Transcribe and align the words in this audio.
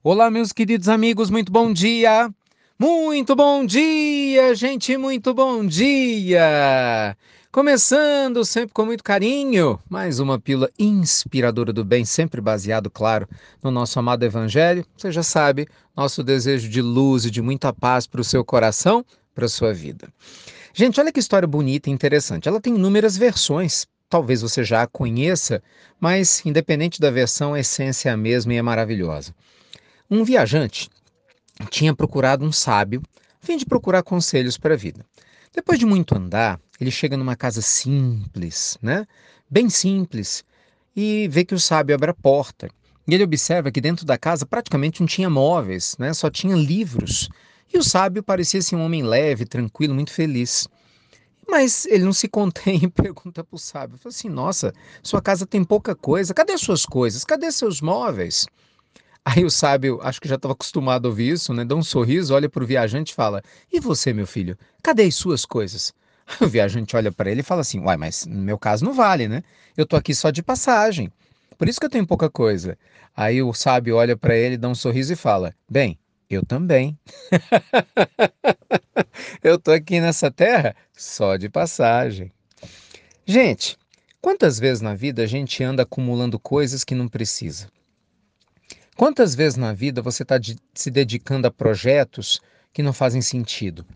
Olá, 0.00 0.30
meus 0.30 0.52
queridos 0.52 0.88
amigos, 0.88 1.28
muito 1.28 1.50
bom 1.50 1.72
dia! 1.72 2.32
Muito 2.78 3.34
bom 3.34 3.66
dia, 3.66 4.54
gente, 4.54 4.96
muito 4.96 5.34
bom 5.34 5.66
dia! 5.66 7.16
Começando 7.50 8.44
sempre 8.44 8.72
com 8.72 8.86
muito 8.86 9.02
carinho, 9.02 9.76
mais 9.90 10.20
uma 10.20 10.38
pílula 10.38 10.70
inspiradora 10.78 11.72
do 11.72 11.84
bem, 11.84 12.04
sempre 12.04 12.40
baseado, 12.40 12.88
claro, 12.88 13.28
no 13.60 13.72
nosso 13.72 13.98
amado 13.98 14.24
Evangelho. 14.24 14.86
Você 14.96 15.10
já 15.10 15.24
sabe, 15.24 15.66
nosso 15.96 16.22
desejo 16.22 16.68
de 16.68 16.80
luz 16.80 17.24
e 17.24 17.30
de 17.30 17.42
muita 17.42 17.72
paz 17.72 18.06
para 18.06 18.20
o 18.20 18.24
seu 18.24 18.44
coração, 18.44 19.04
para 19.34 19.46
a 19.46 19.48
sua 19.48 19.74
vida. 19.74 20.08
Gente, 20.72 21.00
olha 21.00 21.10
que 21.10 21.18
história 21.18 21.48
bonita 21.48 21.90
e 21.90 21.92
interessante. 21.92 22.48
Ela 22.48 22.60
tem 22.60 22.76
inúmeras 22.76 23.16
versões, 23.16 23.84
talvez 24.08 24.42
você 24.42 24.62
já 24.62 24.82
a 24.82 24.86
conheça, 24.86 25.60
mas 26.00 26.40
independente 26.46 27.00
da 27.00 27.10
versão, 27.10 27.54
a 27.54 27.58
essência 27.58 28.10
é 28.10 28.12
a 28.12 28.16
mesma 28.16 28.54
e 28.54 28.58
é 28.58 28.62
maravilhosa. 28.62 29.34
Um 30.10 30.24
viajante 30.24 30.88
tinha 31.68 31.94
procurado 31.94 32.42
um 32.42 32.50
sábio, 32.50 33.02
a 33.42 33.44
fim 33.44 33.58
de 33.58 33.66
procurar 33.66 34.02
conselhos 34.02 34.56
para 34.56 34.72
a 34.72 34.76
vida. 34.76 35.04
Depois 35.54 35.78
de 35.78 35.84
muito 35.84 36.14
andar, 36.14 36.58
ele 36.80 36.90
chega 36.90 37.14
numa 37.14 37.36
casa 37.36 37.60
simples, 37.60 38.78
né? 38.80 39.06
Bem 39.50 39.68
simples, 39.68 40.44
e 40.96 41.28
vê 41.28 41.44
que 41.44 41.54
o 41.54 41.60
sábio 41.60 41.94
abre 41.94 42.10
a 42.10 42.14
porta. 42.14 42.70
E 43.06 43.14
ele 43.14 43.22
observa 43.24 43.70
que 43.70 43.82
dentro 43.82 44.06
da 44.06 44.16
casa 44.16 44.46
praticamente 44.46 45.00
não 45.00 45.06
tinha 45.06 45.28
móveis, 45.28 45.94
né? 45.98 46.14
Só 46.14 46.30
tinha 46.30 46.56
livros. 46.56 47.28
E 47.70 47.76
o 47.76 47.82
sábio 47.82 48.22
parecia 48.22 48.62
ser 48.62 48.76
um 48.76 48.84
homem 48.84 49.02
leve, 49.02 49.44
tranquilo, 49.44 49.94
muito 49.94 50.12
feliz. 50.12 50.66
Mas 51.46 51.84
ele 51.84 52.04
não 52.04 52.14
se 52.14 52.28
contém 52.28 52.80
e 52.84 52.88
pergunta 52.88 53.44
para 53.44 53.56
o 53.56 53.58
sábio: 53.58 53.98
assim, 54.06 54.30
Nossa, 54.30 54.72
sua 55.02 55.20
casa 55.20 55.46
tem 55.46 55.62
pouca 55.62 55.94
coisa, 55.94 56.32
cadê 56.32 56.56
suas 56.56 56.86
coisas? 56.86 57.24
Cadê 57.24 57.52
seus 57.52 57.82
móveis? 57.82 58.46
Aí 59.24 59.44
o 59.44 59.50
sábio, 59.50 59.98
acho 60.02 60.20
que 60.20 60.28
já 60.28 60.36
estava 60.36 60.52
acostumado 60.52 61.06
a 61.06 61.10
ouvir 61.10 61.32
isso, 61.32 61.52
né? 61.52 61.64
Dá 61.64 61.74
um 61.74 61.82
sorriso, 61.82 62.34
olha 62.34 62.48
para 62.48 62.64
o 62.64 62.66
viajante 62.66 63.12
e 63.12 63.14
fala: 63.14 63.42
E 63.72 63.80
você, 63.80 64.12
meu 64.12 64.26
filho, 64.26 64.56
cadê 64.82 65.04
as 65.04 65.14
suas 65.14 65.44
coisas? 65.44 65.92
O 66.42 66.46
viajante 66.46 66.94
olha 66.94 67.10
para 67.10 67.30
ele 67.30 67.40
e 67.40 67.44
fala 67.44 67.62
assim: 67.62 67.80
Uai, 67.80 67.96
mas 67.96 68.26
no 68.26 68.42
meu 68.42 68.58
caso 68.58 68.84
não 68.84 68.92
vale, 68.92 69.28
né? 69.28 69.42
Eu 69.76 69.86
tô 69.86 69.96
aqui 69.96 70.14
só 70.14 70.30
de 70.30 70.42
passagem. 70.42 71.10
Por 71.56 71.68
isso 71.68 71.80
que 71.80 71.86
eu 71.86 71.90
tenho 71.90 72.06
pouca 72.06 72.30
coisa. 72.30 72.78
Aí 73.16 73.42
o 73.42 73.52
sábio 73.52 73.96
olha 73.96 74.16
para 74.16 74.36
ele, 74.36 74.56
dá 74.56 74.68
um 74.68 74.74
sorriso 74.74 75.12
e 75.12 75.16
fala: 75.16 75.54
Bem, 75.70 75.98
eu 76.28 76.44
também. 76.44 76.98
eu 79.42 79.58
tô 79.58 79.72
aqui 79.72 80.00
nessa 80.00 80.30
terra 80.30 80.76
só 80.92 81.36
de 81.36 81.48
passagem. 81.48 82.30
Gente, 83.26 83.76
quantas 84.20 84.58
vezes 84.58 84.80
na 84.80 84.94
vida 84.94 85.22
a 85.22 85.26
gente 85.26 85.62
anda 85.64 85.82
acumulando 85.82 86.38
coisas 86.38 86.84
que 86.84 86.94
não 86.94 87.08
precisa? 87.08 87.68
Quantas 88.98 89.32
vezes 89.32 89.56
na 89.56 89.72
vida 89.72 90.02
você 90.02 90.24
está 90.24 90.38
de, 90.38 90.58
se 90.74 90.90
dedicando 90.90 91.46
a 91.46 91.52
projetos 91.52 92.40
que 92.72 92.82
não 92.82 92.92
fazem 92.92 93.22
sentido? 93.22 93.86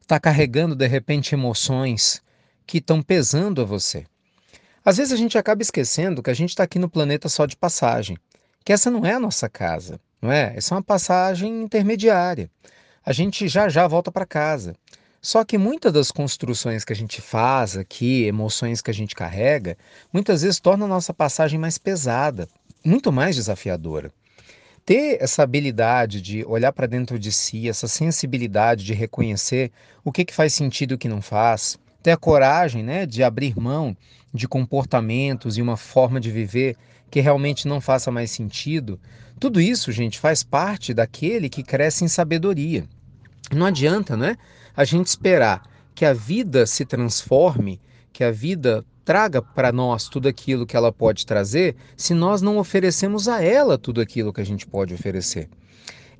Está 0.00 0.20
carregando 0.20 0.76
de 0.76 0.86
repente 0.86 1.34
emoções 1.34 2.22
que 2.64 2.78
estão 2.78 3.02
pesando 3.02 3.60
a 3.60 3.64
você. 3.64 4.06
Às 4.84 4.98
vezes 4.98 5.12
a 5.12 5.16
gente 5.16 5.36
acaba 5.36 5.60
esquecendo 5.60 6.22
que 6.22 6.30
a 6.30 6.34
gente 6.34 6.50
está 6.50 6.62
aqui 6.62 6.78
no 6.78 6.88
planeta 6.88 7.28
só 7.28 7.46
de 7.46 7.56
passagem, 7.56 8.16
que 8.64 8.72
essa 8.72 8.92
não 8.92 9.04
é 9.04 9.14
a 9.14 9.18
nossa 9.18 9.48
casa, 9.48 9.98
não 10.22 10.30
é? 10.30 10.54
Essa 10.56 10.72
é 10.72 10.76
uma 10.76 10.84
passagem 10.84 11.64
intermediária. 11.64 12.48
A 13.04 13.12
gente 13.12 13.48
já 13.48 13.68
já 13.68 13.88
volta 13.88 14.12
para 14.12 14.24
casa. 14.24 14.76
Só 15.20 15.44
que 15.44 15.58
muitas 15.58 15.92
das 15.92 16.12
construções 16.12 16.84
que 16.84 16.92
a 16.92 16.96
gente 16.96 17.20
faz 17.20 17.76
aqui, 17.76 18.22
emoções 18.22 18.80
que 18.80 18.90
a 18.92 18.94
gente 18.94 19.16
carrega, 19.16 19.76
muitas 20.12 20.42
vezes 20.42 20.60
torna 20.60 20.84
a 20.84 20.88
nossa 20.88 21.12
passagem 21.12 21.58
mais 21.58 21.76
pesada, 21.76 22.46
muito 22.84 23.10
mais 23.10 23.34
desafiadora 23.34 24.12
ter 24.84 25.16
essa 25.20 25.42
habilidade 25.42 26.20
de 26.20 26.44
olhar 26.44 26.72
para 26.72 26.86
dentro 26.86 27.18
de 27.18 27.32
si, 27.32 27.68
essa 27.68 27.88
sensibilidade 27.88 28.84
de 28.84 28.92
reconhecer 28.92 29.72
o 30.04 30.12
que, 30.12 30.24
que 30.24 30.34
faz 30.34 30.52
sentido 30.52 30.92
e 30.92 30.94
o 30.94 30.98
que 30.98 31.08
não 31.08 31.22
faz, 31.22 31.78
ter 32.02 32.10
a 32.10 32.16
coragem 32.16 32.82
né, 32.82 33.06
de 33.06 33.22
abrir 33.22 33.58
mão 33.58 33.96
de 34.32 34.46
comportamentos 34.46 35.56
e 35.56 35.62
uma 35.62 35.76
forma 35.76 36.20
de 36.20 36.30
viver 36.30 36.76
que 37.10 37.20
realmente 37.20 37.68
não 37.68 37.80
faça 37.80 38.10
mais 38.10 38.30
sentido, 38.30 39.00
tudo 39.38 39.60
isso, 39.60 39.92
gente, 39.92 40.18
faz 40.18 40.42
parte 40.42 40.92
daquele 40.92 41.48
que 41.48 41.62
cresce 41.62 42.04
em 42.04 42.08
sabedoria. 42.08 42.84
Não 43.52 43.66
adianta, 43.66 44.16
né? 44.16 44.36
A 44.76 44.84
gente 44.84 45.06
esperar 45.06 45.62
que 45.94 46.04
a 46.04 46.12
vida 46.12 46.66
se 46.66 46.84
transforme, 46.84 47.80
que 48.12 48.24
a 48.24 48.30
vida 48.30 48.84
traga 49.04 49.42
para 49.42 49.70
nós 49.70 50.08
tudo 50.08 50.28
aquilo 50.28 50.66
que 50.66 50.76
ela 50.76 50.92
pode 50.92 51.26
trazer, 51.26 51.76
se 51.96 52.14
nós 52.14 52.40
não 52.40 52.58
oferecemos 52.58 53.28
a 53.28 53.42
ela 53.42 53.76
tudo 53.76 54.00
aquilo 54.00 54.32
que 54.32 54.40
a 54.40 54.46
gente 54.46 54.66
pode 54.66 54.94
oferecer. 54.94 55.48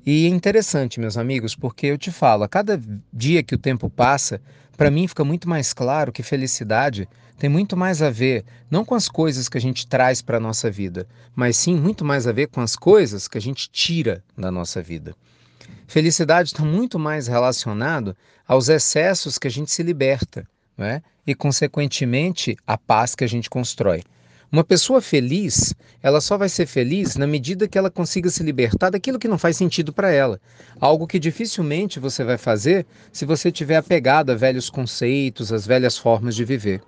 E 0.05 0.25
é 0.25 0.29
interessante, 0.29 0.99
meus 0.99 1.17
amigos, 1.17 1.55
porque 1.55 1.87
eu 1.87 1.97
te 1.97 2.11
falo, 2.11 2.43
a 2.43 2.47
cada 2.47 2.79
dia 3.11 3.41
que 3.41 3.55
o 3.55 3.57
tempo 3.57 3.89
passa, 3.89 4.39
para 4.77 4.91
mim 4.91 5.07
fica 5.07 5.23
muito 5.23 5.49
mais 5.49 5.73
claro 5.73 6.11
que 6.11 6.21
felicidade 6.21 7.09
tem 7.37 7.49
muito 7.49 7.75
mais 7.75 8.01
a 8.01 8.09
ver 8.09 8.45
não 8.69 8.85
com 8.85 8.95
as 8.95 9.09
coisas 9.09 9.49
que 9.49 9.57
a 9.57 9.61
gente 9.61 9.87
traz 9.87 10.21
para 10.21 10.37
a 10.37 10.39
nossa 10.39 10.69
vida, 10.69 11.07
mas 11.35 11.57
sim 11.57 11.75
muito 11.75 12.05
mais 12.05 12.27
a 12.27 12.31
ver 12.31 12.47
com 12.47 12.61
as 12.61 12.75
coisas 12.75 13.27
que 13.27 13.37
a 13.37 13.41
gente 13.41 13.69
tira 13.69 14.23
da 14.37 14.51
nossa 14.51 14.81
vida. 14.81 15.15
Felicidade 15.87 16.49
está 16.49 16.63
muito 16.63 16.97
mais 16.97 17.27
relacionado 17.27 18.15
aos 18.47 18.69
excessos 18.69 19.37
que 19.37 19.47
a 19.47 19.51
gente 19.51 19.71
se 19.71 19.83
liberta 19.83 20.47
né? 20.77 21.01
e, 21.25 21.33
consequentemente, 21.33 22.57
a 22.65 22.77
paz 22.77 23.15
que 23.15 23.23
a 23.23 23.27
gente 23.27 23.49
constrói. 23.49 24.03
Uma 24.51 24.63
pessoa 24.63 25.01
feliz, 25.01 25.73
ela 26.01 26.21
só 26.21 26.37
vai 26.37 26.47
ser 26.47 26.65
feliz 26.65 27.15
na 27.15 27.27
medida 27.27 27.67
que 27.67 27.77
ela 27.77 27.89
consiga 27.89 28.29
se 28.29 28.43
libertar 28.43 28.89
daquilo 28.89 29.19
que 29.19 29.27
não 29.27 29.37
faz 29.37 29.57
sentido 29.57 29.91
para 29.91 30.11
ela. 30.11 30.39
Algo 30.79 31.07
que 31.07 31.19
dificilmente 31.19 31.99
você 31.99 32.23
vai 32.23 32.37
fazer 32.37 32.85
se 33.11 33.25
você 33.25 33.51
tiver 33.51 33.75
apegado 33.75 34.29
a 34.29 34.35
velhos 34.35 34.69
conceitos, 34.69 35.51
às 35.51 35.65
velhas 35.65 35.97
formas 35.97 36.35
de 36.35 36.45
viver. 36.45 36.81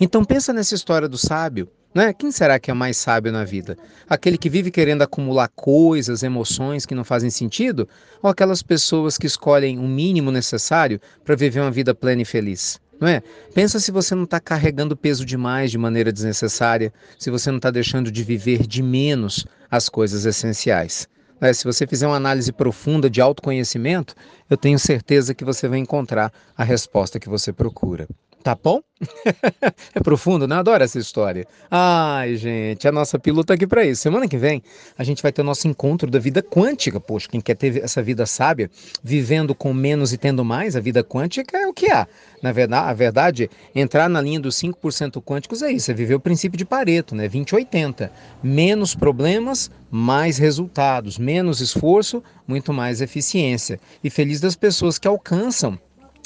Então 0.00 0.24
pensa 0.24 0.52
nessa 0.52 0.74
história 0.74 1.08
do 1.08 1.18
sábio. 1.18 1.68
Né? 1.94 2.12
Quem 2.12 2.32
será 2.32 2.58
que 2.58 2.72
é 2.72 2.74
mais 2.74 2.96
sábio 2.96 3.30
na 3.30 3.44
vida? 3.44 3.76
Aquele 4.08 4.36
que 4.36 4.50
vive 4.50 4.72
querendo 4.72 5.02
acumular 5.02 5.48
coisas, 5.54 6.24
emoções 6.24 6.84
que 6.84 6.94
não 6.96 7.04
fazem 7.04 7.30
sentido? 7.30 7.88
Ou 8.20 8.28
aquelas 8.28 8.60
pessoas 8.60 9.16
que 9.16 9.28
escolhem 9.28 9.78
o 9.78 9.86
mínimo 9.86 10.32
necessário 10.32 11.00
para 11.24 11.36
viver 11.36 11.60
uma 11.60 11.70
vida 11.70 11.94
plena 11.94 12.22
e 12.22 12.24
feliz? 12.24 12.80
Não 13.00 13.08
é? 13.08 13.22
Pensa 13.54 13.80
se 13.80 13.90
você 13.90 14.14
não 14.14 14.24
está 14.24 14.40
carregando 14.40 14.96
peso 14.96 15.24
demais 15.24 15.70
de 15.70 15.78
maneira 15.78 16.12
desnecessária, 16.12 16.92
se 17.18 17.30
você 17.30 17.50
não 17.50 17.58
está 17.58 17.70
deixando 17.70 18.10
de 18.10 18.22
viver 18.22 18.66
de 18.66 18.82
menos 18.82 19.46
as 19.70 19.88
coisas 19.88 20.24
essenciais. 20.24 21.08
É, 21.40 21.52
se 21.52 21.64
você 21.64 21.86
fizer 21.86 22.06
uma 22.06 22.16
análise 22.16 22.52
profunda 22.52 23.10
de 23.10 23.20
autoconhecimento, 23.20 24.14
eu 24.48 24.56
tenho 24.56 24.78
certeza 24.78 25.34
que 25.34 25.44
você 25.44 25.68
vai 25.68 25.78
encontrar 25.78 26.32
a 26.56 26.64
resposta 26.64 27.18
que 27.18 27.28
você 27.28 27.52
procura. 27.52 28.08
Tá 28.44 28.54
bom? 28.62 28.82
é 29.94 30.00
profundo, 30.00 30.46
né? 30.46 30.56
Adoro 30.56 30.84
essa 30.84 30.98
história. 30.98 31.46
Ai, 31.70 32.36
gente, 32.36 32.86
a 32.86 32.92
nossa 32.92 33.18
pílula 33.18 33.42
tá 33.42 33.54
aqui 33.54 33.66
para 33.66 33.86
isso. 33.86 34.02
Semana 34.02 34.28
que 34.28 34.36
vem 34.36 34.62
a 34.98 35.02
gente 35.02 35.22
vai 35.22 35.32
ter 35.32 35.40
o 35.40 35.44
nosso 35.44 35.66
encontro 35.66 36.10
da 36.10 36.18
vida 36.18 36.42
quântica. 36.42 37.00
Poxa, 37.00 37.26
quem 37.26 37.40
quer 37.40 37.54
ter 37.54 37.82
essa 37.82 38.02
vida 38.02 38.26
sábia, 38.26 38.70
vivendo 39.02 39.54
com 39.54 39.72
menos 39.72 40.12
e 40.12 40.18
tendo 40.18 40.44
mais, 40.44 40.76
a 40.76 40.80
vida 40.80 41.02
quântica 41.02 41.56
é 41.56 41.66
o 41.66 41.72
que 41.72 41.90
há. 41.90 42.06
Na 42.42 42.52
verdade, 42.52 42.90
a 42.90 42.92
verdade, 42.92 43.50
entrar 43.74 44.10
na 44.10 44.20
linha 44.20 44.40
dos 44.40 44.56
5% 44.56 45.22
quânticos 45.22 45.62
é 45.62 45.72
isso, 45.72 45.90
é 45.90 45.94
viver 45.94 46.16
o 46.16 46.20
princípio 46.20 46.58
de 46.58 46.66
Pareto, 46.66 47.14
né? 47.14 47.26
20-80. 47.26 48.10
Menos 48.42 48.94
problemas, 48.94 49.70
mais 49.90 50.36
resultados. 50.36 51.16
Menos 51.16 51.62
esforço, 51.62 52.22
muito 52.46 52.74
mais 52.74 53.00
eficiência. 53.00 53.80
E 54.02 54.10
feliz 54.10 54.38
das 54.38 54.54
pessoas 54.54 54.98
que 54.98 55.08
alcançam 55.08 55.78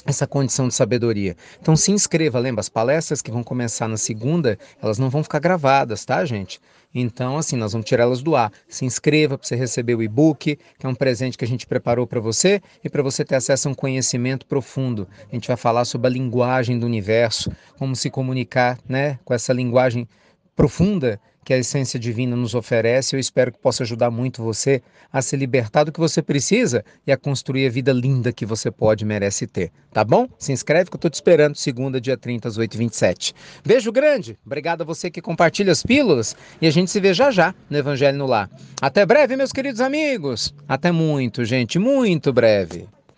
essa 0.09 0.27
condição 0.27 0.67
de 0.69 0.75
sabedoria. 0.75 1.37
Então 1.61 1.77
se 1.77 1.93
inscreva, 1.93 2.39
lembra, 2.39 2.61
as 2.61 2.69
palestras 2.69 3.21
que 3.21 3.31
vão 3.31 3.45
começar 3.45 3.87
na 3.87 3.99
segunda, 3.99 4.59
elas 4.83 4.99
não 4.99 5.11
vão 5.11 5.23
ficar 5.23 5.39
gravadas, 5.39 6.03
tá, 6.05 6.25
gente? 6.25 6.59
Então, 6.95 7.37
assim, 7.37 7.55
nós 7.55 7.73
vamos 7.73 7.87
tirá-las 7.87 8.23
do 8.23 8.35
ar. 8.35 8.51
Se 8.67 8.87
inscreva 8.87 9.37
para 9.37 9.47
você 9.47 9.55
receber 9.55 9.95
o 9.95 10.03
e-book, 10.03 10.59
que 10.79 10.87
é 10.87 10.89
um 10.89 10.95
presente 10.95 11.37
que 11.37 11.45
a 11.45 11.49
gente 11.49 11.67
preparou 11.67 12.07
para 12.07 12.19
você 12.19 12.63
e 12.83 12.89
para 12.89 13.03
você 13.03 13.23
ter 13.23 13.35
acesso 13.35 13.69
a 13.69 13.73
um 13.73 13.75
conhecimento 13.75 14.47
profundo. 14.47 15.07
A 15.31 15.35
gente 15.35 15.47
vai 15.47 15.57
falar 15.59 15.85
sobre 15.85 16.07
a 16.07 16.11
linguagem 16.11 16.79
do 16.79 16.87
universo, 16.87 17.53
como 17.79 17.95
se 17.95 18.09
comunicar, 18.09 18.79
né, 18.89 19.19
com 19.27 19.35
essa 19.35 19.53
linguagem 19.53 20.09
profunda 20.59 21.21
que 21.45 21.55
a 21.55 21.57
essência 21.57 22.01
divina 22.01 22.35
nos 22.35 22.53
oferece. 22.53 23.15
Eu 23.15 23.21
espero 23.21 23.53
que 23.53 23.61
possa 23.61 23.85
ajudar 23.85 24.11
muito 24.11 24.43
você 24.43 24.83
a 25.11 25.23
se 25.23 25.37
libertar 25.37 25.85
do 25.85 25.93
que 25.93 26.01
você 26.01 26.21
precisa 26.21 26.85
e 27.07 27.13
a 27.13 27.17
construir 27.17 27.69
a 27.69 27.71
vida 27.71 27.93
linda 27.93 28.33
que 28.33 28.45
você 28.45 28.69
pode 28.69 29.05
e 29.05 29.07
merece 29.07 29.47
ter. 29.47 29.71
Tá 29.93 30.03
bom? 30.03 30.27
Se 30.37 30.51
inscreve 30.51 30.91
que 30.91 30.97
eu 30.97 30.99
estou 30.99 31.11
te 31.11 31.15
esperando 31.15 31.55
segunda, 31.55 32.01
dia 32.01 32.17
30, 32.17 32.49
às 32.49 32.59
8h27. 32.59 33.33
Beijo 33.65 33.93
grande. 33.93 34.37
Obrigado 34.45 34.83
a 34.83 34.85
você 34.85 35.09
que 35.09 35.23
compartilha 35.23 35.71
as 35.71 35.85
pílulas 35.85 36.35
e 36.61 36.67
a 36.67 36.71
gente 36.73 36.91
se 36.91 36.99
vê 36.99 37.15
já 37.15 37.31
já 37.31 37.55
no 37.71 37.79
Evangelho 37.79 38.19
no 38.19 38.27
Lar. 38.27 38.51
Até 38.83 39.07
breve, 39.07 39.37
meus 39.37 39.53
queridos 39.53 39.81
amigos. 39.81 40.53
Até 40.67 40.91
muito, 40.91 41.45
gente. 41.45 41.79
Muito 41.79 42.33
breve. 42.33 42.89